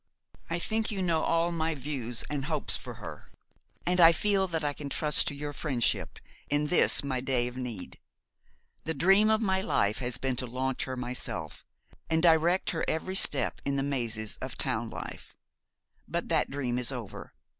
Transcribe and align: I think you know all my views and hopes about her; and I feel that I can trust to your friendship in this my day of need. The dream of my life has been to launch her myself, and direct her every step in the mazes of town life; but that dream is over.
I 0.49 0.57
think 0.57 0.89
you 0.89 1.03
know 1.03 1.21
all 1.21 1.51
my 1.51 1.75
views 1.75 2.23
and 2.27 2.45
hopes 2.45 2.75
about 2.75 2.95
her; 2.95 3.29
and 3.85 4.01
I 4.01 4.11
feel 4.11 4.47
that 4.47 4.63
I 4.63 4.73
can 4.73 4.89
trust 4.89 5.27
to 5.27 5.35
your 5.35 5.53
friendship 5.53 6.17
in 6.49 6.69
this 6.69 7.03
my 7.03 7.21
day 7.21 7.47
of 7.47 7.55
need. 7.55 7.99
The 8.85 8.95
dream 8.95 9.29
of 9.29 9.43
my 9.43 9.61
life 9.61 9.99
has 9.99 10.17
been 10.17 10.37
to 10.37 10.47
launch 10.47 10.85
her 10.85 10.97
myself, 10.97 11.63
and 12.09 12.23
direct 12.23 12.71
her 12.71 12.83
every 12.87 13.15
step 13.15 13.61
in 13.63 13.75
the 13.75 13.83
mazes 13.83 14.37
of 14.37 14.57
town 14.57 14.89
life; 14.89 15.35
but 16.07 16.29
that 16.29 16.49
dream 16.49 16.79
is 16.79 16.91
over. 16.91 17.35